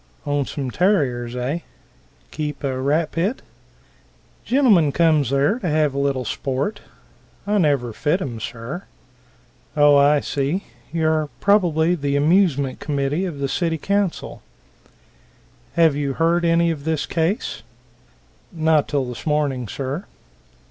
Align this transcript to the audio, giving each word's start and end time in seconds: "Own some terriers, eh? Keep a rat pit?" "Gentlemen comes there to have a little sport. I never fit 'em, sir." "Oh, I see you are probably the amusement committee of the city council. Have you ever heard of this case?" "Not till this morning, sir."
"Own 0.25 0.45
some 0.47 0.71
terriers, 0.71 1.35
eh? 1.35 1.59
Keep 2.31 2.63
a 2.63 2.81
rat 2.81 3.11
pit?" 3.11 3.43
"Gentlemen 4.43 4.91
comes 4.91 5.29
there 5.29 5.59
to 5.59 5.69
have 5.69 5.93
a 5.93 5.99
little 5.99 6.25
sport. 6.25 6.79
I 7.45 7.59
never 7.59 7.93
fit 7.93 8.19
'em, 8.19 8.39
sir." 8.39 8.85
"Oh, 9.77 9.97
I 9.97 10.19
see 10.19 10.63
you 10.91 11.07
are 11.07 11.29
probably 11.39 11.93
the 11.93 12.15
amusement 12.15 12.79
committee 12.79 13.25
of 13.25 13.37
the 13.37 13.47
city 13.47 13.77
council. 13.77 14.41
Have 15.75 15.95
you 15.95 16.15
ever 16.15 16.17
heard 16.17 16.45
of 16.45 16.83
this 16.83 17.05
case?" 17.05 17.61
"Not 18.51 18.87
till 18.87 19.05
this 19.05 19.27
morning, 19.27 19.67
sir." 19.67 20.05